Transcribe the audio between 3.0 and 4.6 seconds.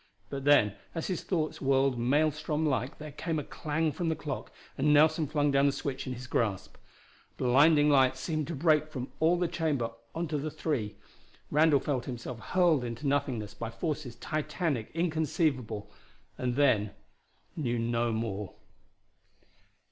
came a clang from the clock